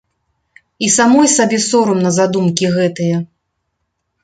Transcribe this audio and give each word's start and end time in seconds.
І 0.87 0.89
самой 0.95 1.27
сабе 1.35 1.59
сорамна 1.67 2.09
за 2.17 2.25
думкі 2.39 2.73
гэтыя! 2.81 3.23